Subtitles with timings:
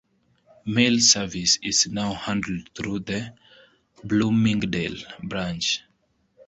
[0.65, 3.35] Mail service is now handled through the
[4.03, 5.83] Bloomingdale branch.